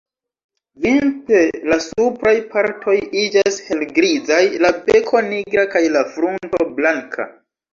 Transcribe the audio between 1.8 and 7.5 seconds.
supraj partoj iĝas helgrizaj, la beko nigra kaj la frunto blanka.